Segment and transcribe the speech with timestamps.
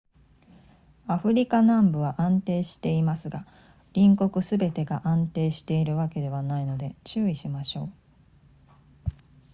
[1.05, 3.45] アフリカ南部は安定していますが
[3.93, 7.89] 隣国すべてが安定しているわけではないので注意しましょう